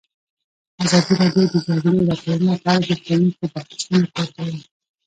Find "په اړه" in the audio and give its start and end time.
2.63-2.83